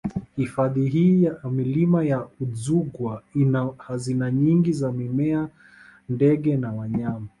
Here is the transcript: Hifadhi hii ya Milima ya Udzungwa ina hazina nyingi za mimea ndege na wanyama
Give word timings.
Hifadhi 0.35 0.89
hii 0.89 1.23
ya 1.23 1.37
Milima 1.51 2.03
ya 2.03 2.27
Udzungwa 2.41 3.23
ina 3.35 3.69
hazina 3.77 4.31
nyingi 4.31 4.73
za 4.73 4.91
mimea 4.91 5.49
ndege 6.09 6.57
na 6.57 6.71
wanyama 6.71 7.27